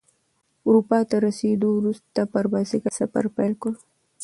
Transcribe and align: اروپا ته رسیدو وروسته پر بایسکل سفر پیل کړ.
اروپا 0.67 0.99
ته 1.09 1.15
رسیدو 1.27 1.69
وروسته 1.77 2.21
پر 2.31 2.45
بایسکل 2.51 2.91
سفر 2.99 3.23
پیل 3.35 3.53
کړ. 3.61 3.71